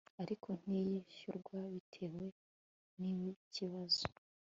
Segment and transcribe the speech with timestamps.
[0.23, 2.23] ariko ntiyishyurwa bitewe
[2.99, 3.01] n
[3.33, 4.03] ikibazo